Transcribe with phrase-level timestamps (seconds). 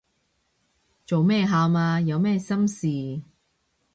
[1.05, 2.01] 做咩喊啊？
[2.01, 3.21] 有咩心事